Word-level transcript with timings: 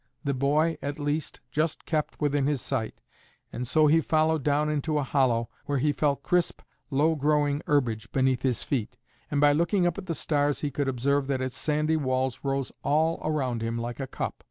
The 0.23 0.33
boy, 0.33 0.79
at 0.81 0.97
least, 0.97 1.41
just 1.51 1.85
kept 1.85 2.19
within 2.19 2.47
his 2.47 2.59
sight; 2.59 3.01
and 3.53 3.67
so 3.67 3.85
he 3.85 4.01
followed 4.01 4.41
down 4.41 4.67
into 4.67 4.97
a 4.97 5.03
hollow, 5.03 5.49
where 5.67 5.77
he 5.77 5.91
felt 5.91 6.23
crisp, 6.23 6.61
low 6.89 7.13
growing 7.13 7.61
herbage 7.67 8.11
beneath 8.11 8.41
his 8.41 8.63
feet, 8.63 8.97
and 9.29 9.39
by 9.39 9.51
looking 9.53 9.85
up 9.85 9.99
at 9.99 10.07
the 10.07 10.15
stars 10.15 10.61
he 10.61 10.71
could 10.71 10.87
observe 10.87 11.27
that 11.27 11.39
its 11.39 11.55
sandy 11.55 11.97
walls 11.97 12.39
rose 12.41 12.71
all 12.81 13.21
around 13.23 13.61
him 13.61 13.77
like 13.77 13.99
a 13.99 14.07
cup. 14.07 14.39